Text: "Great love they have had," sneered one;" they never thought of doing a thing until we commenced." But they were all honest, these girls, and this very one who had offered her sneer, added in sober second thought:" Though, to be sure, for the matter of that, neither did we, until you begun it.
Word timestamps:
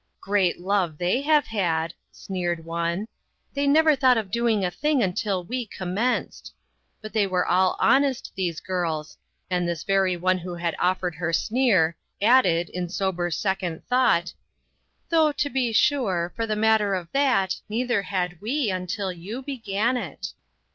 "Great 0.19 0.59
love 0.59 0.97
they 0.97 1.21
have 1.21 1.45
had," 1.45 1.93
sneered 2.11 2.65
one;" 2.65 3.07
they 3.53 3.67
never 3.67 3.95
thought 3.95 4.17
of 4.17 4.31
doing 4.31 4.65
a 4.65 4.71
thing 4.71 5.03
until 5.03 5.43
we 5.43 5.67
commenced." 5.67 6.51
But 7.03 7.13
they 7.13 7.27
were 7.27 7.45
all 7.45 7.75
honest, 7.79 8.31
these 8.35 8.59
girls, 8.61 9.15
and 9.47 9.67
this 9.69 9.83
very 9.83 10.17
one 10.17 10.39
who 10.39 10.55
had 10.55 10.75
offered 10.79 11.13
her 11.13 11.31
sneer, 11.31 11.95
added 12.19 12.69
in 12.69 12.89
sober 12.89 13.29
second 13.29 13.85
thought:" 13.85 14.33
Though, 15.11 15.31
to 15.33 15.49
be 15.51 15.71
sure, 15.71 16.33
for 16.35 16.47
the 16.47 16.55
matter 16.55 16.95
of 16.95 17.07
that, 17.11 17.57
neither 17.69 18.03
did 18.11 18.41
we, 18.41 18.71
until 18.71 19.13
you 19.13 19.43
begun 19.43 19.97
it. 19.97 20.33